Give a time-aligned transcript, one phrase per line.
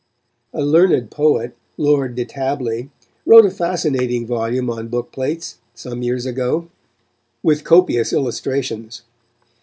[0.51, 2.89] A learned poet, Lord De Tabley,
[3.23, 6.69] wrote a fascinating volume on book plates, some years ago,
[7.43, 9.03] with copious illustrations.